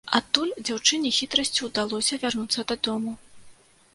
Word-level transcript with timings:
Адтуль 0.17 0.53
дзяўчыне 0.67 1.11
хітрасцю 1.17 1.61
ўдалося 1.69 2.19
вярнуцца 2.23 2.65
дадому. 2.71 3.11